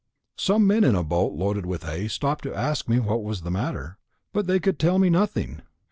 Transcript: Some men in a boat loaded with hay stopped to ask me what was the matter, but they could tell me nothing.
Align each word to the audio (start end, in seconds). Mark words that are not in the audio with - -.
Some 0.39 0.65
men 0.65 0.83
in 0.83 0.95
a 0.95 1.03
boat 1.03 1.33
loaded 1.33 1.63
with 1.67 1.83
hay 1.83 2.07
stopped 2.07 2.41
to 2.45 2.55
ask 2.55 2.89
me 2.89 2.97
what 2.97 3.23
was 3.23 3.41
the 3.41 3.51
matter, 3.51 3.99
but 4.33 4.47
they 4.47 4.59
could 4.59 4.79
tell 4.79 4.97
me 4.97 5.11
nothing. 5.11 5.61